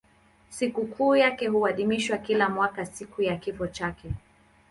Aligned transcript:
Sikukuu 0.49 1.15
yake 1.15 1.47
huadhimishwa 1.47 2.17
kila 2.17 2.49
mwaka 2.49 2.85
siku 2.85 3.21
ya 3.21 3.37
kifo 3.37 3.67
chake. 3.67 4.11